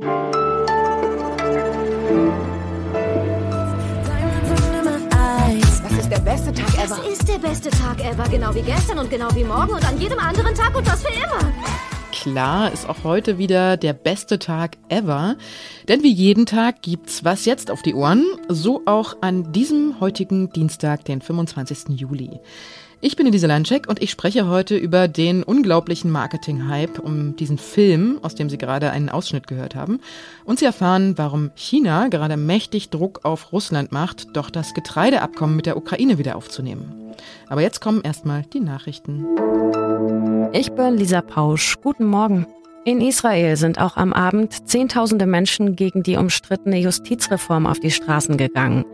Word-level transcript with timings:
Das 0.00 0.08
ist 5.92 6.10
der 6.10 6.18
beste 6.18 6.52
Tag 6.52 6.74
ever. 6.74 6.96
Das 6.96 7.06
ist 7.06 7.28
der 7.28 7.38
beste 7.38 7.70
Tag 7.70 8.04
ever, 8.04 8.28
genau 8.28 8.52
wie 8.56 8.62
gestern 8.62 8.98
und 8.98 9.08
genau 9.08 9.28
wie 9.36 9.44
morgen 9.44 9.72
und 9.72 9.86
an 9.88 10.00
jedem 10.00 10.18
anderen 10.18 10.52
Tag 10.56 10.76
und 10.76 10.84
das 10.84 11.04
für 11.04 11.14
immer. 11.14 11.38
Klar 12.10 12.72
ist 12.72 12.88
auch 12.88 13.04
heute 13.04 13.38
wieder 13.38 13.76
der 13.76 13.92
beste 13.92 14.40
Tag 14.40 14.78
ever, 14.88 15.36
denn 15.86 16.02
wie 16.02 16.12
jeden 16.12 16.46
Tag 16.46 16.82
gibt's 16.82 17.22
was 17.22 17.44
jetzt 17.44 17.70
auf 17.70 17.82
die 17.82 17.94
Ohren, 17.94 18.24
so 18.48 18.82
auch 18.86 19.18
an 19.20 19.52
diesem 19.52 20.00
heutigen 20.00 20.50
Dienstag, 20.50 21.04
den 21.04 21.20
25. 21.20 22.00
Juli. 22.00 22.40
Ich 23.06 23.16
bin 23.16 23.26
Elise 23.26 23.46
Landcheck 23.46 23.86
und 23.86 24.00
ich 24.00 24.10
spreche 24.10 24.48
heute 24.48 24.78
über 24.78 25.08
den 25.08 25.42
unglaublichen 25.42 26.10
Marketing-Hype 26.10 26.98
um 26.98 27.36
diesen 27.36 27.58
Film, 27.58 28.18
aus 28.22 28.34
dem 28.34 28.48
Sie 28.48 28.56
gerade 28.56 28.92
einen 28.92 29.10
Ausschnitt 29.10 29.46
gehört 29.46 29.74
haben. 29.74 30.00
Und 30.46 30.58
Sie 30.58 30.64
erfahren, 30.64 31.18
warum 31.18 31.50
China 31.54 32.08
gerade 32.08 32.38
mächtig 32.38 32.88
Druck 32.88 33.20
auf 33.26 33.52
Russland 33.52 33.92
macht, 33.92 34.34
doch 34.34 34.48
das 34.48 34.72
Getreideabkommen 34.72 35.54
mit 35.54 35.66
der 35.66 35.76
Ukraine 35.76 36.16
wieder 36.16 36.34
aufzunehmen. 36.34 37.12
Aber 37.50 37.60
jetzt 37.60 37.82
kommen 37.82 38.00
erstmal 38.00 38.44
die 38.54 38.60
Nachrichten. 38.60 39.26
Ich 40.54 40.72
bin 40.72 40.96
Lisa 40.96 41.20
Pausch. 41.20 41.76
Guten 41.82 42.06
Morgen. 42.06 42.46
In 42.86 43.00
Israel 43.00 43.56
sind 43.56 43.80
auch 43.80 43.96
am 43.96 44.12
Abend 44.12 44.68
Zehntausende 44.68 45.24
Menschen 45.24 45.74
gegen 45.74 46.02
die 46.02 46.18
umstrittene 46.18 46.78
Justizreform 46.78 47.66
auf 47.66 47.80
die 47.80 47.90
Straßen 47.90 48.36
gegangen. 48.36 48.84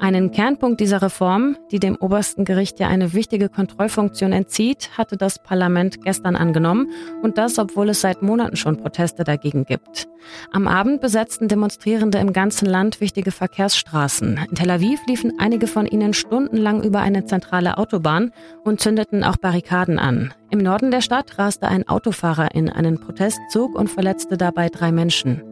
Einen 0.00 0.32
Kernpunkt 0.32 0.80
dieser 0.80 1.00
Reform, 1.00 1.56
die 1.70 1.78
dem 1.78 1.94
obersten 1.94 2.44
Gericht 2.44 2.80
ja 2.80 2.88
eine 2.88 3.12
wichtige 3.12 3.48
Kontrollfunktion 3.48 4.32
entzieht, 4.32 4.90
hatte 4.98 5.16
das 5.16 5.38
Parlament 5.38 6.02
gestern 6.02 6.34
angenommen 6.34 6.90
und 7.22 7.38
das, 7.38 7.60
obwohl 7.60 7.90
es 7.90 8.00
seit 8.00 8.20
Monaten 8.20 8.56
schon 8.56 8.78
Proteste 8.78 9.22
dagegen 9.22 9.64
gibt. 9.64 10.08
Am 10.50 10.66
Abend 10.66 11.00
besetzten 11.00 11.46
Demonstrierende 11.46 12.18
im 12.18 12.32
ganzen 12.32 12.66
Land 12.66 13.00
wichtige 13.00 13.30
Verkehrsstraßen. 13.30 14.40
In 14.50 14.56
Tel 14.56 14.70
Aviv 14.70 14.98
liefen 15.06 15.34
einige 15.38 15.68
von 15.68 15.86
ihnen 15.86 16.14
stundenlang 16.14 16.82
über 16.82 16.98
eine 16.98 17.26
zentrale 17.26 17.78
Autobahn 17.78 18.32
und 18.64 18.80
zündeten 18.80 19.22
auch 19.22 19.36
Barrikaden 19.36 20.00
an. 20.00 20.34
Im 20.50 20.60
Norden 20.60 20.90
der 20.90 21.00
Stadt 21.00 21.38
raste 21.38 21.68
ein 21.68 21.88
Autofahrer 21.88 22.54
in 22.54 22.68
einen 22.68 23.00
Protestzug 23.00 23.74
und 23.74 23.88
verletzte 23.88 24.36
dabei 24.36 24.68
drei 24.68 24.92
Menschen. 24.92 25.42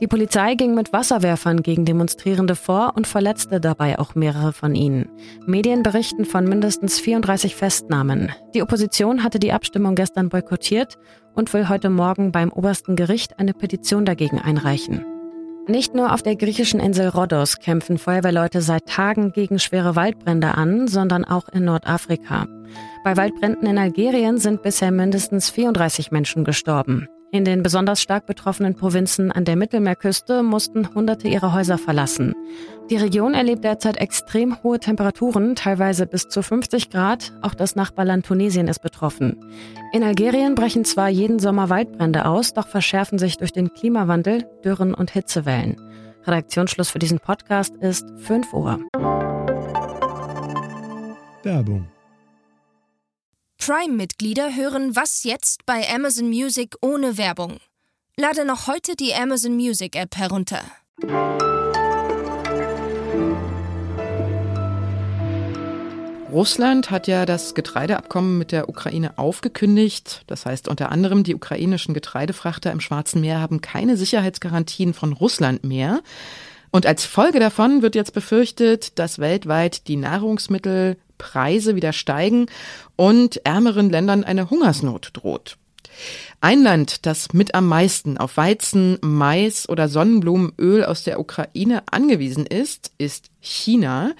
Die 0.00 0.06
Polizei 0.06 0.54
ging 0.54 0.74
mit 0.74 0.94
Wasserwerfern 0.94 1.62
gegen 1.62 1.84
Demonstrierende 1.84 2.56
vor 2.56 2.92
und 2.96 3.06
verletzte 3.06 3.60
dabei 3.60 3.98
auch 3.98 4.14
mehrere 4.14 4.54
von 4.54 4.74
ihnen. 4.74 5.10
Medien 5.44 5.82
berichten 5.82 6.24
von 6.24 6.46
mindestens 6.46 6.98
34 6.98 7.54
Festnahmen. 7.54 8.32
Die 8.54 8.62
Opposition 8.62 9.22
hatte 9.22 9.38
die 9.38 9.52
Abstimmung 9.52 9.94
gestern 9.94 10.30
boykottiert 10.30 10.96
und 11.34 11.52
will 11.52 11.68
heute 11.68 11.90
Morgen 11.90 12.32
beim 12.32 12.50
obersten 12.50 12.96
Gericht 12.96 13.38
eine 13.38 13.52
Petition 13.52 14.06
dagegen 14.06 14.40
einreichen. 14.40 15.04
Nicht 15.66 15.94
nur 15.94 16.14
auf 16.14 16.22
der 16.22 16.34
griechischen 16.34 16.80
Insel 16.80 17.08
Rhodos 17.08 17.58
kämpfen 17.58 17.98
Feuerwehrleute 17.98 18.62
seit 18.62 18.86
Tagen 18.86 19.32
gegen 19.32 19.58
schwere 19.58 19.96
Waldbrände 19.96 20.54
an, 20.54 20.88
sondern 20.88 21.26
auch 21.26 21.48
in 21.50 21.66
Nordafrika. 21.66 22.46
Bei 23.02 23.16
Waldbränden 23.16 23.66
in 23.66 23.78
Algerien 23.78 24.36
sind 24.36 24.62
bisher 24.62 24.90
mindestens 24.90 25.48
34 25.48 26.10
Menschen 26.10 26.44
gestorben. 26.44 27.08
In 27.32 27.46
den 27.46 27.62
besonders 27.62 28.02
stark 28.02 28.26
betroffenen 28.26 28.74
Provinzen 28.74 29.32
an 29.32 29.46
der 29.46 29.56
Mittelmeerküste 29.56 30.42
mussten 30.42 30.94
Hunderte 30.94 31.28
ihre 31.28 31.54
Häuser 31.54 31.78
verlassen. 31.78 32.34
Die 32.90 32.96
Region 32.96 33.32
erlebt 33.32 33.64
derzeit 33.64 33.96
extrem 33.96 34.62
hohe 34.62 34.80
Temperaturen, 34.80 35.54
teilweise 35.54 36.06
bis 36.06 36.28
zu 36.28 36.42
50 36.42 36.90
Grad. 36.90 37.32
Auch 37.40 37.54
das 37.54 37.74
Nachbarland 37.74 38.26
Tunesien 38.26 38.68
ist 38.68 38.80
betroffen. 38.80 39.36
In 39.92 40.02
Algerien 40.02 40.54
brechen 40.54 40.84
zwar 40.84 41.08
jeden 41.08 41.38
Sommer 41.38 41.70
Waldbrände 41.70 42.26
aus, 42.26 42.52
doch 42.52 42.68
verschärfen 42.68 43.18
sich 43.18 43.38
durch 43.38 43.52
den 43.52 43.72
Klimawandel 43.72 44.44
Dürren 44.62 44.92
und 44.92 45.12
Hitzewellen. 45.12 45.80
Redaktionsschluss 46.26 46.90
für 46.90 46.98
diesen 46.98 47.20
Podcast 47.20 47.74
ist 47.76 48.06
5 48.18 48.52
Uhr. 48.52 48.78
Werbung 51.44 51.88
Prime-Mitglieder 53.60 54.56
hören 54.56 54.96
Was 54.96 55.22
jetzt 55.22 55.66
bei 55.66 55.86
Amazon 55.94 56.30
Music 56.30 56.76
ohne 56.80 57.18
Werbung. 57.18 57.58
Lade 58.16 58.46
noch 58.46 58.66
heute 58.66 58.96
die 58.96 59.12
Amazon 59.12 59.54
Music 59.54 59.96
App 59.96 60.16
herunter. 60.16 60.62
Russland 66.32 66.90
hat 66.90 67.06
ja 67.06 67.26
das 67.26 67.54
Getreideabkommen 67.54 68.38
mit 68.38 68.50
der 68.50 68.70
Ukraine 68.70 69.18
aufgekündigt. 69.18 70.22
Das 70.26 70.46
heißt 70.46 70.66
unter 70.66 70.90
anderem, 70.90 71.22
die 71.22 71.34
ukrainischen 71.34 71.92
Getreidefrachter 71.92 72.72
im 72.72 72.80
Schwarzen 72.80 73.20
Meer 73.20 73.40
haben 73.40 73.60
keine 73.60 73.98
Sicherheitsgarantien 73.98 74.94
von 74.94 75.12
Russland 75.12 75.64
mehr. 75.64 76.00
Und 76.70 76.86
als 76.86 77.04
Folge 77.04 77.40
davon 77.40 77.82
wird 77.82 77.94
jetzt 77.94 78.14
befürchtet, 78.14 78.98
dass 78.98 79.18
weltweit 79.18 79.86
die 79.86 79.96
Nahrungsmittelpreise 81.20 81.76
wieder 81.76 81.92
steigen 81.92 82.46
und 82.96 83.44
ärmeren 83.44 83.90
Ländern 83.90 84.24
eine 84.24 84.50
Hungersnot 84.50 85.10
droht. 85.12 85.56
Ein 86.40 86.62
Land, 86.62 87.04
das 87.04 87.32
mit 87.32 87.54
am 87.54 87.66
meisten 87.66 88.16
auf 88.16 88.36
Weizen, 88.36 88.98
Mais 89.02 89.68
oder 89.68 89.88
Sonnenblumenöl 89.88 90.84
aus 90.84 91.04
der 91.04 91.20
Ukraine 91.20 91.82
angewiesen 91.90 92.46
ist, 92.46 92.92
ist 92.96 93.30
China. 93.40 94.12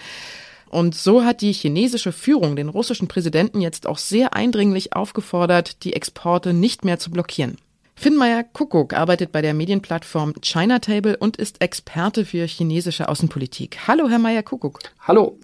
Und 0.68 0.94
so 0.94 1.24
hat 1.24 1.40
die 1.40 1.52
chinesische 1.52 2.12
Führung 2.12 2.54
den 2.54 2.68
russischen 2.68 3.08
Präsidenten 3.08 3.60
jetzt 3.60 3.86
auch 3.86 3.98
sehr 3.98 4.34
eindringlich 4.34 4.94
aufgefordert, 4.94 5.84
die 5.84 5.94
Exporte 5.94 6.52
nicht 6.52 6.84
mehr 6.84 6.98
zu 6.98 7.10
blockieren. 7.10 7.56
Finnmeier 7.96 8.44
Kuckuck 8.44 8.94
arbeitet 8.94 9.32
bei 9.32 9.42
der 9.42 9.52
Medienplattform 9.52 10.34
China 10.42 10.78
Table 10.78 11.16
und 11.16 11.36
ist 11.36 11.60
Experte 11.60 12.24
für 12.24 12.46
chinesische 12.46 13.08
Außenpolitik. 13.08 13.78
Hallo, 13.88 14.08
Herr 14.08 14.18
Meier 14.18 14.42
Kuckuck. 14.42 14.80
Hallo. 15.00 15.38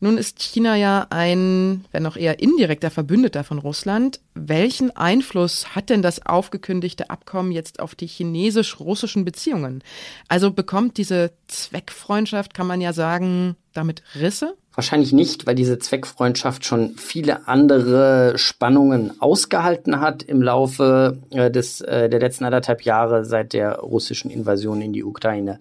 Nun 0.00 0.18
ist 0.18 0.40
China 0.40 0.76
ja 0.76 1.06
ein, 1.10 1.84
wenn 1.92 2.06
auch 2.06 2.16
eher 2.16 2.40
indirekter 2.40 2.90
Verbündeter 2.90 3.44
von 3.44 3.58
Russland. 3.58 4.20
Welchen 4.34 4.94
Einfluss 4.94 5.74
hat 5.74 5.88
denn 5.88 6.02
das 6.02 6.24
aufgekündigte 6.26 7.08
Abkommen 7.08 7.50
jetzt 7.52 7.80
auf 7.80 7.94
die 7.94 8.06
chinesisch-russischen 8.06 9.24
Beziehungen? 9.24 9.82
Also 10.28 10.50
bekommt 10.50 10.98
diese 10.98 11.32
Zweckfreundschaft, 11.46 12.52
kann 12.52 12.66
man 12.66 12.80
ja 12.80 12.92
sagen, 12.92 13.56
damit 13.72 14.02
Risse? 14.14 14.56
Wahrscheinlich 14.74 15.14
nicht, 15.14 15.46
weil 15.46 15.54
diese 15.54 15.78
Zweckfreundschaft 15.78 16.66
schon 16.66 16.96
viele 16.98 17.48
andere 17.48 18.34
Spannungen 18.36 19.22
ausgehalten 19.22 20.00
hat 20.02 20.22
im 20.22 20.42
Laufe 20.42 21.18
äh, 21.30 21.50
des, 21.50 21.80
äh, 21.80 22.10
der 22.10 22.20
letzten 22.20 22.44
anderthalb 22.44 22.82
Jahre 22.82 23.24
seit 23.24 23.54
der 23.54 23.78
russischen 23.78 24.30
Invasion 24.30 24.82
in 24.82 24.92
die 24.92 25.02
Ukraine. 25.02 25.58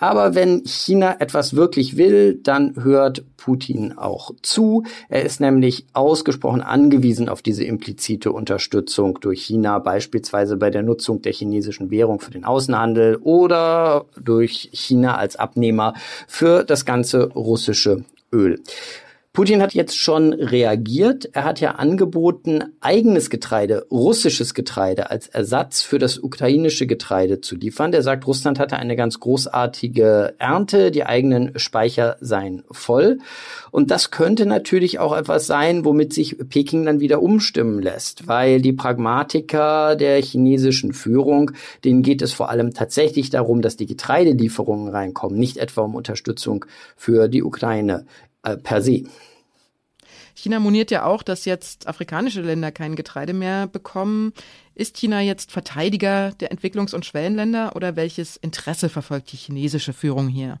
Aber 0.00 0.34
wenn 0.34 0.64
China 0.64 1.16
etwas 1.20 1.54
wirklich 1.54 1.96
will, 1.96 2.40
dann 2.42 2.74
hört 2.82 3.22
Putin 3.36 3.96
auch 3.96 4.32
zu. 4.42 4.84
Er 5.08 5.22
ist 5.22 5.40
nämlich 5.40 5.84
ausgesprochen 5.92 6.62
angewiesen 6.62 7.28
auf 7.28 7.42
diese 7.42 7.64
implizite 7.64 8.32
Unterstützung 8.32 9.18
durch 9.20 9.42
China, 9.42 9.78
beispielsweise 9.78 10.56
bei 10.56 10.70
der 10.70 10.82
Nutzung 10.82 11.22
der 11.22 11.32
chinesischen 11.32 11.90
Währung 11.90 12.20
für 12.20 12.30
den 12.30 12.44
Außenhandel 12.44 13.16
oder 13.16 14.06
durch 14.18 14.70
China 14.72 15.16
als 15.16 15.36
Abnehmer 15.36 15.94
für 16.26 16.64
das 16.64 16.84
ganze 16.84 17.30
russische 17.32 18.04
Öl. 18.32 18.60
Putin 19.40 19.62
hat 19.62 19.72
jetzt 19.72 19.96
schon 19.96 20.34
reagiert. 20.34 21.30
Er 21.32 21.44
hat 21.44 21.60
ja 21.60 21.76
angeboten, 21.76 22.62
eigenes 22.82 23.30
Getreide, 23.30 23.86
russisches 23.90 24.52
Getreide 24.52 25.10
als 25.10 25.28
Ersatz 25.28 25.80
für 25.80 25.98
das 25.98 26.18
ukrainische 26.18 26.86
Getreide 26.86 27.40
zu 27.40 27.56
liefern. 27.56 27.90
Der 27.90 28.02
sagt, 28.02 28.26
Russland 28.26 28.58
hatte 28.58 28.76
eine 28.76 28.96
ganz 28.96 29.18
großartige 29.18 30.34
Ernte, 30.36 30.90
die 30.90 31.06
eigenen 31.06 31.58
Speicher 31.58 32.18
seien 32.20 32.64
voll. 32.70 33.16
Und 33.70 33.90
das 33.90 34.10
könnte 34.10 34.44
natürlich 34.44 34.98
auch 34.98 35.16
etwas 35.16 35.46
sein, 35.46 35.86
womit 35.86 36.12
sich 36.12 36.36
Peking 36.50 36.84
dann 36.84 37.00
wieder 37.00 37.22
umstimmen 37.22 37.80
lässt, 37.80 38.28
weil 38.28 38.60
die 38.60 38.74
Pragmatiker 38.74 39.96
der 39.96 40.20
chinesischen 40.20 40.92
Führung, 40.92 41.52
denen 41.82 42.02
geht 42.02 42.20
es 42.20 42.34
vor 42.34 42.50
allem 42.50 42.74
tatsächlich 42.74 43.30
darum, 43.30 43.62
dass 43.62 43.78
die 43.78 43.86
Getreidelieferungen 43.86 44.88
reinkommen, 44.88 45.38
nicht 45.38 45.56
etwa 45.56 45.80
um 45.80 45.94
Unterstützung 45.94 46.66
für 46.94 47.28
die 47.28 47.42
Ukraine 47.42 48.04
per 48.42 48.82
se. 48.82 49.04
China 50.34 50.58
moniert 50.58 50.90
ja 50.90 51.04
auch, 51.04 51.22
dass 51.22 51.44
jetzt 51.44 51.86
afrikanische 51.86 52.40
Länder 52.40 52.72
kein 52.72 52.96
Getreide 52.96 53.32
mehr 53.34 53.66
bekommen. 53.66 54.32
Ist 54.74 54.96
China 54.96 55.20
jetzt 55.20 55.52
Verteidiger 55.52 56.32
der 56.40 56.50
Entwicklungs- 56.50 56.94
und 56.94 57.04
Schwellenländer 57.04 57.76
oder 57.76 57.96
welches 57.96 58.36
Interesse 58.36 58.88
verfolgt 58.88 59.32
die 59.32 59.36
chinesische 59.36 59.92
Führung 59.92 60.28
hier? 60.28 60.60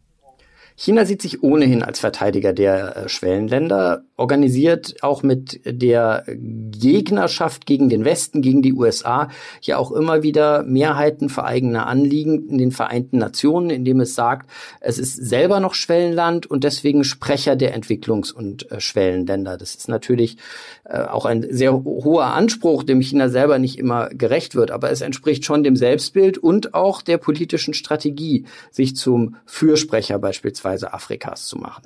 China 0.82 1.04
sieht 1.04 1.20
sich 1.20 1.42
ohnehin 1.42 1.82
als 1.82 2.00
Verteidiger 2.00 2.54
der 2.54 2.96
äh, 2.96 3.08
Schwellenländer, 3.10 4.02
organisiert 4.16 4.94
auch 5.02 5.22
mit 5.22 5.60
der 5.66 6.24
Gegnerschaft 6.26 7.66
gegen 7.66 7.90
den 7.90 8.06
Westen, 8.06 8.40
gegen 8.40 8.62
die 8.62 8.72
USA, 8.72 9.28
ja 9.60 9.76
auch 9.76 9.92
immer 9.92 10.22
wieder 10.22 10.62
Mehrheiten 10.62 11.28
für 11.28 11.44
eigene 11.44 11.84
Anliegen 11.86 12.48
in 12.48 12.56
den 12.56 12.72
Vereinten 12.72 13.18
Nationen, 13.18 13.68
indem 13.68 14.00
es 14.00 14.14
sagt, 14.14 14.48
es 14.80 14.98
ist 14.98 15.16
selber 15.16 15.60
noch 15.60 15.74
Schwellenland 15.74 16.46
und 16.46 16.64
deswegen 16.64 17.04
Sprecher 17.04 17.56
der 17.56 17.76
Entwicklungs- 17.78 18.32
und 18.32 18.72
äh, 18.72 18.80
Schwellenländer. 18.80 19.58
Das 19.58 19.74
ist 19.74 19.88
natürlich 19.90 20.38
äh, 20.84 21.02
auch 21.02 21.26
ein 21.26 21.46
sehr 21.50 21.74
hoher 21.74 22.32
Anspruch, 22.32 22.84
dem 22.84 23.02
China 23.02 23.28
selber 23.28 23.58
nicht 23.58 23.78
immer 23.78 24.08
gerecht 24.08 24.54
wird, 24.54 24.70
aber 24.70 24.90
es 24.90 25.02
entspricht 25.02 25.44
schon 25.44 25.62
dem 25.62 25.76
Selbstbild 25.76 26.38
und 26.38 26.72
auch 26.72 27.02
der 27.02 27.18
politischen 27.18 27.74
Strategie, 27.74 28.46
sich 28.70 28.96
zum 28.96 29.36
Fürsprecher 29.44 30.18
beispielsweise 30.18 30.69
Afrikas 30.92 31.46
zu 31.46 31.58
machen. 31.58 31.82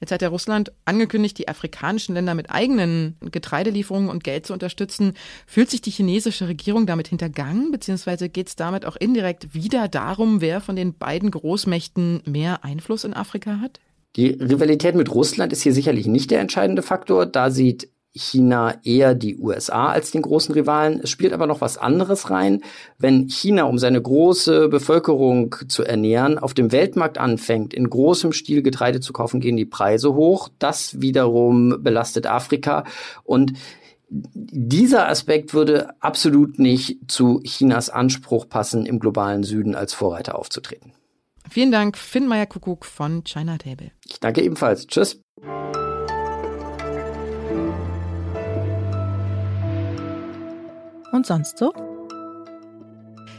Jetzt 0.00 0.10
hat 0.10 0.22
ja 0.22 0.28
Russland 0.28 0.72
angekündigt, 0.84 1.38
die 1.38 1.48
afrikanischen 1.48 2.14
Länder 2.14 2.34
mit 2.34 2.50
eigenen 2.50 3.16
Getreidelieferungen 3.20 4.10
und 4.10 4.24
Geld 4.24 4.46
zu 4.46 4.52
unterstützen. 4.52 5.14
Fühlt 5.46 5.70
sich 5.70 5.80
die 5.80 5.90
chinesische 5.90 6.48
Regierung 6.48 6.86
damit 6.86 7.08
hintergangen, 7.08 7.70
beziehungsweise 7.70 8.28
geht 8.28 8.48
es 8.48 8.56
damit 8.56 8.84
auch 8.84 8.96
indirekt 8.96 9.54
wieder 9.54 9.88
darum, 9.88 10.40
wer 10.40 10.60
von 10.60 10.76
den 10.76 10.94
beiden 10.94 11.30
Großmächten 11.30 12.22
mehr 12.26 12.64
Einfluss 12.64 13.04
in 13.04 13.14
Afrika 13.14 13.60
hat? 13.60 13.80
Die 14.16 14.28
Rivalität 14.30 14.94
mit 14.94 15.14
Russland 15.14 15.52
ist 15.52 15.62
hier 15.62 15.72
sicherlich 15.72 16.06
nicht 16.06 16.30
der 16.30 16.40
entscheidende 16.40 16.82
Faktor. 16.82 17.24
Da 17.24 17.50
sieht 17.50 17.88
China 18.14 18.74
eher 18.84 19.14
die 19.14 19.38
USA 19.38 19.88
als 19.88 20.10
den 20.10 20.22
großen 20.22 20.54
Rivalen. 20.54 21.00
Es 21.02 21.10
spielt 21.10 21.32
aber 21.32 21.46
noch 21.46 21.60
was 21.60 21.78
anderes 21.78 22.30
rein. 22.30 22.62
Wenn 22.98 23.28
China, 23.28 23.64
um 23.64 23.78
seine 23.78 24.00
große 24.00 24.68
Bevölkerung 24.68 25.54
zu 25.68 25.82
ernähren, 25.82 26.38
auf 26.38 26.54
dem 26.54 26.72
Weltmarkt 26.72 27.18
anfängt, 27.18 27.72
in 27.72 27.88
großem 27.88 28.32
Stil 28.32 28.62
Getreide 28.62 29.00
zu 29.00 29.12
kaufen, 29.12 29.40
gehen 29.40 29.56
die 29.56 29.64
Preise 29.64 30.14
hoch. 30.14 30.50
Das 30.58 31.00
wiederum 31.00 31.82
belastet 31.82 32.26
Afrika 32.26 32.84
und 33.24 33.54
dieser 34.14 35.08
Aspekt 35.08 35.54
würde 35.54 35.94
absolut 36.00 36.58
nicht 36.58 36.98
zu 37.10 37.40
Chinas 37.44 37.88
Anspruch 37.88 38.46
passen, 38.46 38.84
im 38.84 38.98
globalen 38.98 39.42
Süden 39.42 39.74
als 39.74 39.94
Vorreiter 39.94 40.38
aufzutreten. 40.38 40.92
Vielen 41.48 41.72
Dank, 41.72 41.96
Finn 41.96 42.28
Meyer-Kuckuck 42.28 42.84
von 42.84 43.24
China 43.24 43.56
Table. 43.56 43.90
Ich 44.06 44.20
danke 44.20 44.42
ebenfalls. 44.42 44.86
Tschüss. 44.86 45.18
Und 51.22 51.26
sonst 51.28 51.56
so? 51.56 51.72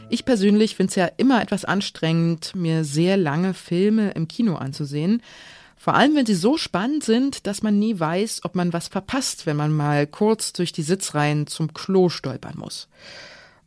Ich 0.08 0.24
persönlich 0.24 0.74
finde 0.74 0.88
es 0.88 0.94
ja 0.94 1.10
immer 1.18 1.42
etwas 1.42 1.66
anstrengend, 1.66 2.54
mir 2.54 2.82
sehr 2.82 3.18
lange 3.18 3.52
Filme 3.52 4.12
im 4.12 4.26
Kino 4.26 4.54
anzusehen. 4.56 5.20
Vor 5.76 5.92
allem, 5.94 6.16
wenn 6.16 6.24
sie 6.24 6.34
so 6.34 6.56
spannend 6.56 7.04
sind, 7.04 7.46
dass 7.46 7.62
man 7.62 7.78
nie 7.78 8.00
weiß, 8.00 8.46
ob 8.46 8.54
man 8.54 8.72
was 8.72 8.88
verpasst, 8.88 9.44
wenn 9.44 9.58
man 9.58 9.70
mal 9.70 10.06
kurz 10.06 10.54
durch 10.54 10.72
die 10.72 10.80
Sitzreihen 10.80 11.46
zum 11.46 11.74
Klo 11.74 12.08
stolpern 12.08 12.54
muss. 12.56 12.88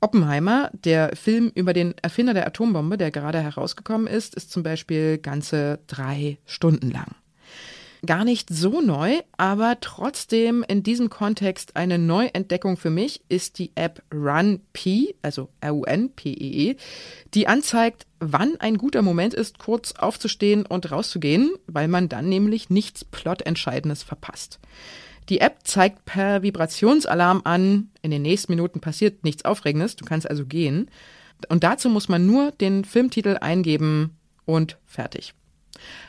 Oppenheimer, 0.01 0.71
der 0.73 1.15
Film 1.15 1.51
über 1.53 1.73
den 1.73 1.93
Erfinder 2.01 2.33
der 2.33 2.47
Atombombe, 2.47 2.97
der 2.97 3.11
gerade 3.11 3.39
herausgekommen 3.39 4.07
ist, 4.07 4.33
ist 4.33 4.49
zum 4.49 4.63
Beispiel 4.63 5.19
ganze 5.19 5.77
drei 5.85 6.39
Stunden 6.47 6.89
lang. 6.89 7.13
Gar 8.05 8.25
nicht 8.25 8.49
so 8.49 8.79
neu, 8.81 9.19
aber 9.37 9.77
trotzdem 9.81 10.63
in 10.67 10.83
diesem 10.83 11.09
Kontext 11.09 11.75
eine 11.75 11.97
Neuentdeckung 11.97 12.77
für 12.77 12.91
mich 12.91 13.21
ist 13.27 13.57
die 13.57 13.71
App 13.73 14.03
RunP, 14.13 15.15
also 15.23 15.49
R-U-N-P-E-E, 15.61 16.71
-E, 16.73 16.77
die 17.33 17.47
anzeigt, 17.47 18.05
wann 18.19 18.57
ein 18.59 18.77
guter 18.77 19.01
Moment 19.01 19.33
ist, 19.33 19.57
kurz 19.57 19.93
aufzustehen 19.93 20.65
und 20.65 20.91
rauszugehen, 20.91 21.53
weil 21.65 21.87
man 21.87 22.07
dann 22.07 22.29
nämlich 22.29 22.69
nichts 22.69 23.03
Plotentscheidendes 23.03 24.03
verpasst. 24.03 24.59
Die 25.29 25.39
App 25.41 25.59
zeigt 25.63 26.05
per 26.05 26.43
Vibrationsalarm 26.43 27.41
an, 27.45 27.89
in 28.01 28.11
den 28.11 28.21
nächsten 28.21 28.51
Minuten 28.51 28.79
passiert 28.79 29.23
nichts 29.23 29.43
Aufregendes, 29.43 29.95
du 29.95 30.05
kannst 30.05 30.29
also 30.29 30.45
gehen. 30.45 30.89
Und 31.49 31.63
dazu 31.63 31.89
muss 31.89 32.09
man 32.09 32.25
nur 32.25 32.51
den 32.51 32.85
Filmtitel 32.85 33.37
eingeben 33.41 34.15
und 34.45 34.77
fertig. 34.85 35.33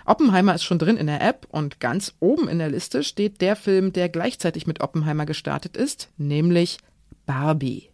Oppenheimer 0.04 0.54
ist 0.54 0.64
schon 0.64 0.78
drin 0.78 0.96
in 0.96 1.06
der 1.06 1.20
App 1.20 1.46
und 1.50 1.80
ganz 1.80 2.14
oben 2.20 2.48
in 2.48 2.58
der 2.58 2.70
Liste 2.70 3.02
steht 3.02 3.40
der 3.40 3.56
Film, 3.56 3.92
der 3.92 4.08
gleichzeitig 4.08 4.66
mit 4.66 4.80
Oppenheimer 4.80 5.26
gestartet 5.26 5.76
ist, 5.76 6.08
nämlich 6.16 6.78
Barbie. 7.26 7.90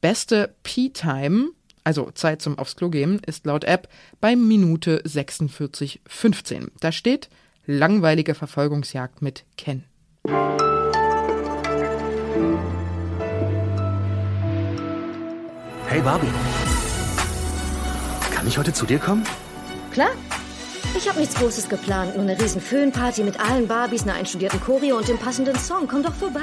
Beste 0.00 0.54
P-Time, 0.62 1.50
also 1.84 2.10
Zeit 2.12 2.42
zum 2.42 2.58
Aufs 2.58 2.76
Klo 2.76 2.90
gehen, 2.90 3.20
ist 3.26 3.46
laut 3.46 3.64
App 3.64 3.88
bei 4.20 4.36
Minute 4.36 5.02
46,15. 5.04 6.68
Da 6.80 6.92
steht 6.92 7.28
langweilige 7.66 8.34
Verfolgungsjagd 8.34 9.22
mit 9.22 9.44
Ken. 9.56 9.84
Hey 15.86 16.02
Barbie. 16.02 16.28
Kann 18.34 18.46
ich 18.46 18.58
heute 18.58 18.72
zu 18.72 18.84
dir 18.86 18.98
kommen? 18.98 19.24
Klar. 19.90 20.10
Ich 20.96 21.08
habe 21.08 21.20
nichts 21.20 21.34
Großes 21.36 21.68
geplant, 21.68 22.16
nur 22.16 22.24
eine 22.24 22.40
riesen 22.40 22.60
Föhnparty 22.60 23.22
mit 23.22 23.38
allen 23.38 23.68
Barbies, 23.68 24.02
einer 24.02 24.14
einstudierten 24.14 24.60
Choreo 24.60 24.96
und 24.96 25.08
dem 25.08 25.18
passenden 25.18 25.56
Song. 25.56 25.86
Komm 25.88 26.02
doch 26.02 26.14
vorbei. 26.14 26.40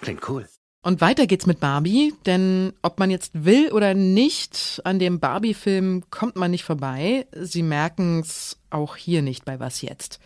Klingt 0.00 0.28
cool. 0.28 0.46
Und 0.82 1.00
weiter 1.00 1.26
geht's 1.26 1.46
mit 1.46 1.60
Barbie, 1.60 2.14
denn 2.24 2.72
ob 2.82 2.98
man 2.98 3.10
jetzt 3.10 3.44
will 3.44 3.72
oder 3.72 3.94
nicht, 3.94 4.80
an 4.84 4.98
dem 4.98 5.20
Barbie-Film 5.20 6.04
kommt 6.10 6.36
man 6.36 6.50
nicht 6.50 6.64
vorbei. 6.64 7.26
Sie 7.32 7.62
merken's 7.62 8.56
auch 8.70 8.96
hier 8.96 9.22
nicht 9.22 9.44
bei 9.44 9.60
Was 9.60 9.82
jetzt. 9.82 10.20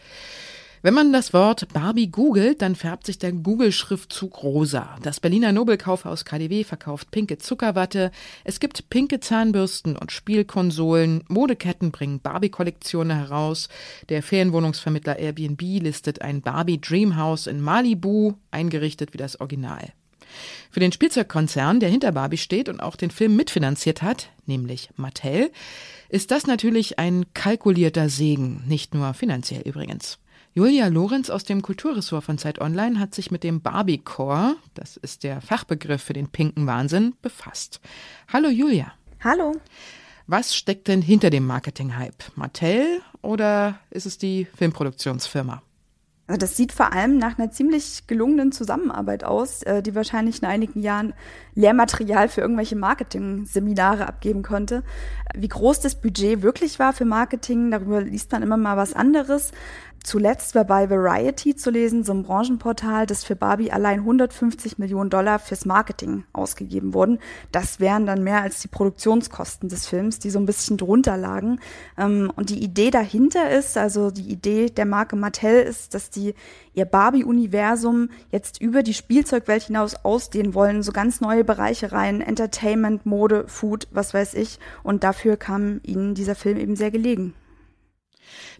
Wenn 0.85 0.95
man 0.95 1.13
das 1.13 1.33
Wort 1.33 1.69
Barbie 1.73 2.11
googelt, 2.11 2.61
dann 2.61 2.75
färbt 2.75 3.07
sich 3.07 3.17
der 3.17 3.31
Google-Schriftzug 3.31 4.43
rosa. 4.43 4.97
Das 5.01 5.21
Berliner 5.21 5.53
Nobelkaufhaus 5.53 6.25
KDW 6.25 6.65
verkauft 6.65 7.13
pinke 7.13 7.39
Zuckerwatte. 7.39 8.11
Es 8.43 8.59
gibt 8.59 8.91
pinke 8.91 9.21
Zahnbürsten 9.21 9.97
und 9.97 10.11
Spielkonsolen. 10.11 11.23
Modeketten 11.29 11.93
bringen 11.93 12.19
Barbie-Kollektionen 12.19 13.17
heraus. 13.17 13.69
Der 14.09 14.25
Ferienwohnungsvermittler 14.25 15.21
Airbnb 15.21 15.63
listet 15.63 16.21
ein 16.21 16.43
Barbie 16.43 16.81
Dreamhouse 16.81 17.47
in 17.47 17.61
Malibu, 17.61 18.33
eingerichtet 18.51 19.13
wie 19.13 19.19
das 19.19 19.41
Original. 19.41 19.93
Für 20.73 20.81
den 20.81 20.91
Spielzeugkonzern, 20.91 21.79
der 21.79 21.91
hinter 21.91 22.11
Barbie 22.11 22.39
steht 22.39 22.69
und 22.69 22.81
auch 22.81 22.97
den 22.97 23.13
Film 23.13 23.37
mitfinanziert 23.37 24.03
hat, 24.03 24.31
nämlich 24.47 24.91
Mattel, 24.97 25.53
ist 26.09 26.33
das 26.33 26.49
natürlich 26.49 26.99
ein 26.99 27.27
kalkulierter 27.35 28.09
Segen, 28.09 28.65
nicht 28.67 28.95
nur 28.95 29.15
finanziell 29.15 29.63
übrigens. 29.63 30.19
Julia 30.55 30.89
Lorenz 30.89 31.31
aus 31.31 31.45
dem 31.45 31.63
Kulturressort 31.63 32.25
von 32.25 32.37
Zeit 32.37 32.61
Online 32.61 33.01
hat 33.01 33.15
sich 33.15 33.31
mit 33.31 33.43
dem 33.43 33.63
Barbie-Core, 33.63 34.57
das 34.75 34.99
ist 34.99 35.25
der 35.25 35.41
Fachbegriff 35.41 36.03
für 36.03 36.13
den 36.13 36.29
pinken 36.29 36.67
Wahnsinn, 36.67 37.15
befasst. 37.23 37.81
Hallo 38.31 38.51
Julia. 38.51 38.93
Hallo. 39.25 39.55
Was 40.27 40.55
steckt 40.55 40.89
denn 40.89 41.01
hinter 41.01 41.31
dem 41.31 41.47
Marketing-Hype? 41.47 42.37
Mattel 42.37 43.01
oder 43.23 43.79
ist 43.89 44.05
es 44.05 44.19
die 44.19 44.47
Filmproduktionsfirma? 44.55 45.63
Also 46.29 46.39
das 46.39 46.57
sieht 46.57 46.73
vor 46.73 46.93
allem 46.93 47.19
nach 47.19 47.39
einer 47.39 47.51
ziemlich 47.51 48.07
gelungenen 48.07 48.53
Zusammenarbeit 48.53 49.25
aus, 49.25 49.63
äh, 49.65 49.83
die 49.83 49.95
wahrscheinlich 49.95 50.41
in 50.41 50.49
einigen 50.49 50.81
Jahren 50.81 51.15
Lehrmaterial 51.55 52.29
für 52.29 52.43
irgendwelche 52.43 52.77
Marketing-Seminare 52.77 54.07
abgeben 54.07 54.43
konnte. 54.43 54.85
Wie 55.35 55.49
groß 55.49 55.81
das 55.81 56.01
Budget 56.01 56.43
wirklich 56.43 56.79
war 56.79 56.93
für 56.93 57.05
Marketing, 57.05 57.71
darüber 57.71 58.01
liest 58.01 58.31
man 58.33 58.43
immer 58.43 58.57
mal 58.57 58.77
was 58.77 58.95
anderes. 58.95 59.51
Zuletzt 60.05 60.57
war 60.57 60.65
bei 60.65 60.91
Variety 60.91 61.55
zu 61.55 61.71
lesen, 61.71 62.03
so 62.03 62.13
ein 62.13 62.25
Branchenportal, 62.25 63.07
dass 63.07 63.23
für 63.23 63.37
Barbie 63.37 63.71
allein 63.71 64.01
150 64.01 64.79
Millionen 64.79 65.11
Dollar 65.11 65.39
fürs 65.39 65.65
Marketing 65.65 66.25
ausgegeben 66.33 66.93
wurden. 66.93 67.21
Das 67.53 67.79
wären 67.79 68.05
dann 68.05 68.25
mehr 68.25 68.43
als 68.43 68.61
die 68.61 68.69
Produktionskosten 68.69 69.69
des 69.69 69.87
Films, 69.87 70.19
die 70.19 70.31
so 70.31 70.41
ein 70.41 70.47
bisschen 70.47 70.77
drunter 70.77 71.17
lagen. 71.17 71.61
Ähm, 71.97 72.33
und 72.35 72.51
die 72.51 72.63
Idee 72.63 72.91
dahinter 72.91 73.51
ist, 73.51 73.79
also 73.79 74.11
die 74.11 74.29
Idee 74.29 74.71
der 74.71 74.87
Marke 74.87 75.15
Mattel 75.15 75.63
ist, 75.63 75.95
dass 75.95 76.11
die 76.11 76.35
ihr 76.75 76.85
Barbie-Universum 76.85 78.11
jetzt 78.31 78.61
über 78.61 78.83
die 78.83 78.95
Spielzeugwelt 78.95 79.63
hinaus 79.63 79.95
ausdehnen 80.05 80.55
wollen, 80.55 80.83
so 80.83 80.91
ganz 80.91 81.21
neue 81.21 81.45
Bereiche 81.45 81.93
rein, 81.93 82.21
Entertainment, 82.21 83.07
Mode, 83.07 83.45
Food, 83.47 83.87
was 83.93 84.15
weiß 84.15 84.35
ich. 84.35 84.59
Und 84.83 85.05
dafür 85.05 85.37
kam 85.37 85.81
ihnen 85.85 86.15
dieser 86.15 86.35
Film 86.35 86.59
eben 86.59 86.75
sehr 86.75 86.91
gelegen. 86.91 87.35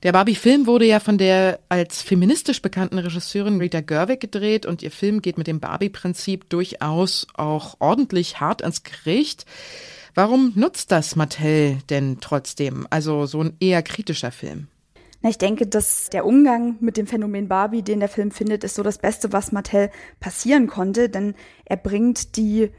Der 0.03 0.13
Barbie-Film 0.13 0.67
wurde 0.67 0.87
ja 0.87 1.01
von 1.01 1.19
der 1.19 1.61
als 1.69 2.03
feministisch 2.03 2.63
bekannten 2.63 2.99
Regisseurin 2.99 3.61
Rita 3.61 3.81
Gerwig 3.81 4.21
gedreht 4.21 4.67
und 4.67 4.83
ihr 4.83 4.91
Film 4.91 5.23
geht 5.23 5.39
mit 5.39 5.47
dem 5.47 5.61
Barbie-Prinzip 5.61 6.49
durchaus 6.51 7.27
auch 7.35 7.77
ordentlich 7.79 8.41
hart 8.41 8.63
ans 8.63 8.83
Gericht. 8.83 9.47
Warum 10.15 10.53
nutzt 10.55 10.93
das 10.93 11.17
Mattel 11.17 11.79
denn 11.89 12.19
trotzdem? 12.21 12.87
Also 12.91 13.27
so 13.27 13.41
ein 13.41 13.57
eher 13.61 13.83
kritischer 13.83 14.33
Film. 14.33 14.69
Na, 15.23 15.31
ich 15.31 15.39
denke, 15.39 15.67
dass 15.67 16.11
der 16.11 16.27
Umgang 16.27 16.77
mit 16.81 16.97
dem 16.97 17.07
Phänomen 17.07 17.47
Barbie, 17.47 17.83
den 17.83 18.01
der 18.01 18.09
Film 18.09 18.33
findet, 18.33 18.65
ist 18.65 18.75
so 18.75 18.83
das 18.83 18.99
Beste, 18.99 19.33
was 19.33 19.53
Mattel 19.53 19.91
passieren 20.19 20.67
konnte, 20.67 21.09
denn 21.09 21.35
er 21.65 21.77
bringt 21.77 22.37
die 22.37 22.71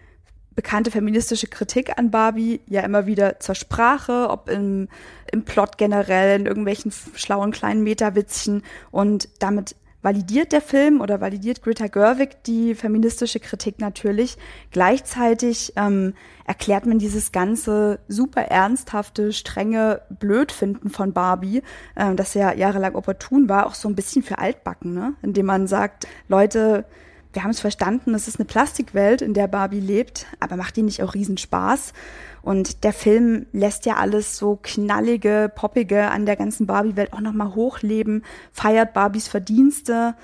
bekannte 0.56 0.92
feministische 0.92 1.48
Kritik 1.48 1.98
an 1.98 2.12
Barbie 2.12 2.62
ja 2.68 2.82
immer 2.82 3.06
wieder 3.06 3.40
zur 3.40 3.56
Sprache, 3.56 4.30
ob 4.30 4.50
im, 4.50 4.88
im 5.32 5.44
Plot 5.44 5.78
generell, 5.78 6.40
in 6.40 6.46
irgendwelchen 6.46 6.92
schlauen 7.16 7.52
kleinen 7.52 7.84
Metawitzchen 7.84 8.64
und 8.92 9.30
damit 9.40 9.76
validiert 10.04 10.52
der 10.52 10.62
Film 10.62 11.02
oder 11.02 11.22
validiert 11.22 11.64
Greta 11.64 11.88
Gerwig 11.88 12.44
die 12.44 12.76
feministische 12.76 13.40
Kritik 13.40 13.80
natürlich. 13.80 14.38
Gleichzeitig 14.72 15.74
ähm, 15.78 16.14
erklärt 16.46 16.86
man 16.86 17.00
dieses 17.00 17.32
ganze 17.32 18.00
super 18.08 18.42
ernsthafte, 18.42 19.32
strenge 19.32 20.02
Blödfinden 20.10 20.90
von 20.90 21.14
Barbie, 21.14 21.64
äh, 21.96 22.14
das 22.16 22.34
ja 22.34 22.54
jahrelang 22.54 22.96
opportun 22.96 23.50
war, 23.50 23.66
auch 23.66 23.76
so 23.76 23.88
ein 23.88 23.96
bisschen 23.96 24.24
für 24.24 24.38
altbacken, 24.38 24.94
ne? 24.94 25.14
indem 25.24 25.46
man 25.46 25.68
sagt, 25.68 26.06
Leute, 26.28 26.86
wir 27.34 27.44
haben 27.44 27.52
es 27.52 27.60
verstanden, 27.60 28.14
es 28.14 28.28
ist 28.28 28.40
eine 28.40 28.46
Plastikwelt, 28.46 29.22
in 29.22 29.34
der 29.34 29.48
Barbie 29.48 29.80
lebt, 29.80 30.28
aber 30.40 30.56
macht 30.56 30.76
die 30.76 30.84
nicht 30.84 31.02
auch 31.02 31.14
Riesenspaß? 31.14 31.94
Und 32.42 32.84
der 32.84 32.94
Film 32.94 33.48
lässt 33.52 33.86
ja 33.86 33.96
alles 33.96 34.38
so 34.38 34.60
knallige, 34.62 35.52
poppige 35.54 36.12
an 36.12 36.26
der 36.26 36.36
ganzen 36.36 36.68
Barbie-Welt 36.68 37.14
auch 37.14 37.22
nochmal 37.22 37.56
hochleben, 37.56 38.24
feiert 38.52 38.94
Barbies 38.94 39.28
Verdienste. 39.28 40.16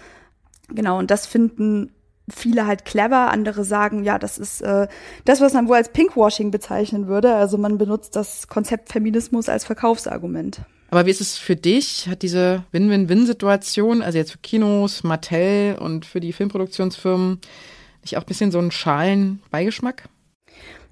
Genau, 0.70 1.00
und 1.00 1.10
das 1.10 1.26
finden 1.26 1.92
viele 2.30 2.68
halt 2.68 2.86
clever, 2.86 3.32
andere 3.32 3.64
sagen, 3.64 4.04
ja, 4.04 4.20
das 4.20 4.38
ist 4.38 4.62
äh, 4.62 4.88
das, 5.26 5.42
was 5.42 5.54
man 5.54 5.68
wohl 5.68 5.78
als 5.78 5.90
Pinkwashing 5.90 6.52
bezeichnen 6.52 7.08
würde. 7.08 7.34
Also 7.34 7.58
man 7.58 7.78
benutzt 7.78 8.16
das 8.16 8.48
Konzept 8.48 8.92
Feminismus 8.92 9.50
als 9.50 9.66
Verkaufsargument. 9.66 10.62
Aber 10.90 11.06
wie 11.06 11.12
ist 11.12 11.22
es 11.22 11.38
für 11.38 11.56
dich? 11.56 12.08
Hat 12.08 12.24
diese 12.24 12.64
Win-Win-Win-Situation, 12.72 14.02
also 14.02 14.18
jetzt 14.18 14.32
für 14.32 14.40
Kinos, 14.40 15.04
Mattel 15.04 15.78
und 15.80 16.06
für 16.06 16.20
die 16.20 16.34
Filmproduktionsfirmen, 16.34 17.40
nicht 18.02 18.18
auch 18.18 18.22
ein 18.22 18.28
bisschen 18.28 18.52
so 18.52 18.60
einen 18.60 18.72
schalen 18.72 19.42
Beigeschmack? 19.52 20.10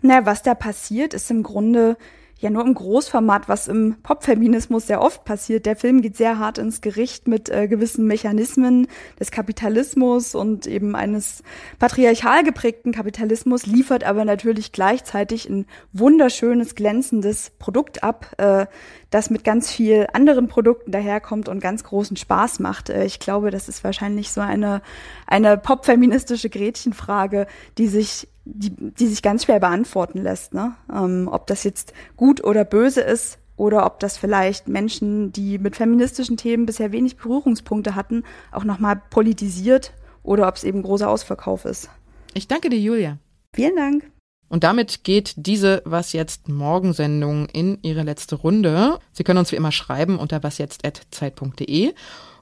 Naja, 0.01 0.25
was 0.25 0.43
da 0.43 0.53
passiert, 0.53 1.13
ist 1.13 1.31
im 1.31 1.41
Grunde 1.41 1.97
ja 2.39 2.49
nur 2.49 2.65
im 2.65 2.73
Großformat, 2.73 3.49
was 3.49 3.67
im 3.67 3.97
Popfeminismus 4.03 4.87
sehr 4.87 5.01
oft 5.01 5.25
passiert. 5.25 5.65
Der 5.65 5.75
Film 5.75 6.01
geht 6.01 6.15
sehr 6.15 6.37
hart 6.37 6.57
ins 6.57 6.81
Gericht 6.81 7.27
mit 7.27 7.49
äh, 7.49 7.67
gewissen 7.67 8.05
Mechanismen 8.05 8.87
des 9.19 9.31
Kapitalismus 9.31 10.35
und 10.35 10.67
eben 10.67 10.95
eines 10.95 11.43
patriarchal 11.79 12.43
geprägten 12.43 12.91
Kapitalismus, 12.91 13.65
liefert 13.65 14.03
aber 14.03 14.23
natürlich 14.25 14.71
gleichzeitig 14.71 15.49
ein 15.49 15.65
wunderschönes, 15.93 16.75
glänzendes 16.75 17.51
Produkt 17.57 18.03
ab, 18.03 18.33
äh, 18.37 18.67
das 19.09 19.29
mit 19.29 19.43
ganz 19.43 19.71
viel 19.71 20.07
anderen 20.13 20.47
Produkten 20.47 20.91
daherkommt 20.91 21.49
und 21.49 21.59
ganz 21.59 21.83
großen 21.83 22.17
Spaß 22.17 22.59
macht. 22.59 22.89
Äh, 22.89 23.05
ich 23.05 23.19
glaube, 23.19 23.49
das 23.49 23.67
ist 23.67 23.83
wahrscheinlich 23.83 24.31
so 24.31 24.41
eine, 24.41 24.81
eine 25.25 25.57
popfeministische 25.57 26.49
Gretchenfrage, 26.49 27.47
die 27.77 27.87
sich 27.87 28.27
die, 28.53 28.71
die 28.71 29.07
sich 29.07 29.21
ganz 29.21 29.45
schwer 29.45 29.59
beantworten 29.59 30.21
lässt, 30.21 30.53
ne? 30.53 30.75
Ähm, 30.93 31.29
ob 31.31 31.47
das 31.47 31.63
jetzt 31.63 31.93
gut 32.15 32.43
oder 32.43 32.65
böse 32.65 33.01
ist 33.01 33.39
oder 33.55 33.85
ob 33.85 33.99
das 33.99 34.17
vielleicht 34.17 34.67
Menschen, 34.67 35.31
die 35.31 35.57
mit 35.57 35.75
feministischen 35.75 36.37
Themen 36.37 36.65
bisher 36.65 36.91
wenig 36.91 37.17
Berührungspunkte 37.17 37.95
hatten, 37.95 38.23
auch 38.51 38.63
nochmal 38.63 39.01
politisiert 39.09 39.93
oder 40.23 40.47
ob 40.47 40.55
es 40.55 40.63
eben 40.63 40.83
großer 40.83 41.09
Ausverkauf 41.09 41.65
ist. 41.65 41.89
Ich 42.33 42.47
danke 42.47 42.69
dir, 42.69 42.79
Julia. 42.79 43.17
Vielen 43.55 43.75
Dank. 43.75 44.11
Und 44.49 44.63
damit 44.63 45.03
geht 45.03 45.33
diese 45.35 45.81
Was 45.85 46.13
jetzt 46.13 46.47
Morgensendung 46.47 47.47
in 47.47 47.79
ihre 47.81 48.03
letzte 48.03 48.35
Runde. 48.35 48.99
Sie 49.11 49.23
können 49.23 49.39
uns 49.39 49.51
wie 49.51 49.57
immer 49.57 49.71
schreiben 49.71 50.17
unter 50.19 50.41
wasjetzt.zeit.de. 50.41 51.93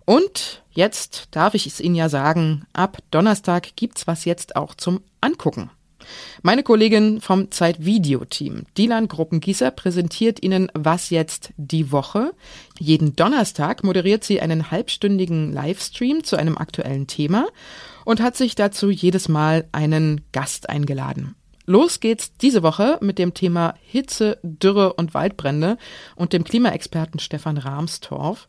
Und 0.06 0.64
jetzt 0.70 1.30
darf 1.32 1.56
ich 1.56 1.66
es 1.66 1.80
Ihnen 1.80 1.96
ja 1.96 2.10
sagen, 2.10 2.66
ab 2.74 3.00
Donnerstag 3.10 3.76
gibt's 3.76 4.06
was 4.06 4.26
jetzt 4.26 4.56
auch 4.56 4.76
zum 4.76 5.02
Angucken. 5.20 5.72
Meine 6.42 6.64
Kollegin 6.64 7.22
vom 7.22 7.52
Zeit-Video-Team, 7.52 8.64
Dilan 8.78 9.08
Gruppengießer, 9.08 9.72
präsentiert 9.72 10.44
Ihnen 10.44 10.72
Was 10.74 11.10
jetzt 11.10 11.52
die 11.58 11.92
Woche. 11.92 12.34
Jeden 12.80 13.16
Donnerstag 13.16 13.84
moderiert 13.84 14.24
sie 14.24 14.42
einen 14.42 14.72
halbstündigen 14.72 15.52
Livestream 15.52 16.24
zu 16.24 16.36
einem 16.36 16.58
aktuellen 16.58 17.08
Thema 17.08 17.48
und 18.04 18.22
hat 18.22 18.36
sich 18.36 18.56
dazu 18.56 18.90
jedes 18.90 19.30
Mal 19.30 19.68
einen 19.72 20.22
Gast 20.32 20.70
eingeladen. 20.70 21.36
Los 21.66 22.00
geht's 22.00 22.38
diese 22.38 22.62
Woche 22.62 23.00
mit 23.02 23.18
dem 23.18 23.34
Thema 23.34 23.74
Hitze, 23.82 24.38
Dürre 24.44 24.94
und 24.94 25.14
Waldbrände 25.14 25.78
und 26.16 26.32
dem 26.32 26.44
Klimaexperten 26.44 27.20
Stefan 27.20 27.58
Rahmstorff. 27.58 28.48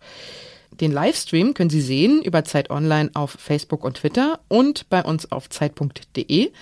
Den 0.80 0.92
Livestream 0.92 1.54
können 1.54 1.70
Sie 1.70 1.80
sehen 1.80 2.22
über 2.22 2.44
Zeit 2.44 2.70
Online 2.70 3.10
auf 3.14 3.30
Facebook 3.30 3.84
und 3.84 3.96
Twitter 3.98 4.40
und 4.48 4.88
bei 4.90 5.02
uns 5.02 5.32
auf 5.32 5.48
zeit.de. 5.48 6.52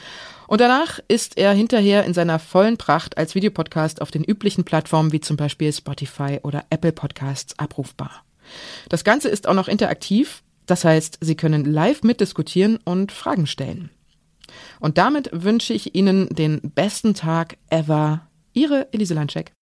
Und 0.46 0.60
danach 0.60 1.00
ist 1.08 1.38
er 1.38 1.52
hinterher 1.52 2.04
in 2.04 2.14
seiner 2.14 2.38
vollen 2.38 2.76
Pracht 2.76 3.16
als 3.16 3.34
Videopodcast 3.34 4.02
auf 4.02 4.10
den 4.10 4.24
üblichen 4.24 4.64
Plattformen 4.64 5.12
wie 5.12 5.20
zum 5.20 5.36
Beispiel 5.36 5.72
Spotify 5.72 6.40
oder 6.42 6.64
Apple 6.70 6.92
Podcasts 6.92 7.58
abrufbar. 7.58 8.24
Das 8.88 9.04
Ganze 9.04 9.28
ist 9.28 9.48
auch 9.48 9.54
noch 9.54 9.68
interaktiv, 9.68 10.42
das 10.66 10.84
heißt, 10.84 11.18
Sie 11.20 11.34
können 11.34 11.64
live 11.64 12.02
mitdiskutieren 12.02 12.78
und 12.84 13.12
Fragen 13.12 13.46
stellen. 13.46 13.90
Und 14.80 14.98
damit 14.98 15.30
wünsche 15.32 15.72
ich 15.72 15.94
Ihnen 15.94 16.28
den 16.28 16.60
besten 16.74 17.14
Tag 17.14 17.56
ever. 17.70 18.28
Ihre 18.52 18.92
Elise 18.92 19.14
Landscheck. 19.14 19.52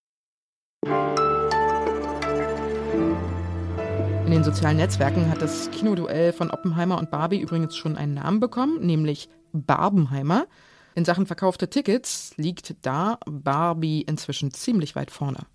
In 4.26 4.30
den 4.30 4.44
sozialen 4.44 4.76
Netzwerken 4.76 5.30
hat 5.30 5.42
das 5.42 5.70
Kinoduell 5.70 6.32
von 6.32 6.50
Oppenheimer 6.50 6.98
und 6.98 7.10
Barbie 7.10 7.40
übrigens 7.40 7.76
schon 7.76 7.96
einen 7.96 8.14
Namen 8.14 8.40
bekommen, 8.40 8.84
nämlich 8.84 9.28
Barbenheimer. 9.52 10.46
In 10.94 11.04
Sachen 11.04 11.26
verkaufte 11.26 11.68
Tickets 11.70 12.32
liegt 12.37 12.75
da 12.82 13.18
Barbie 13.26 14.02
inzwischen 14.02 14.52
ziemlich 14.52 14.94
weit 14.94 15.11
vorne. 15.11 15.46